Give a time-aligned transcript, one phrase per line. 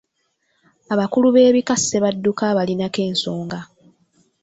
[0.93, 3.59] Abakulu b’ebika Ssebadduka abalinako ensonga.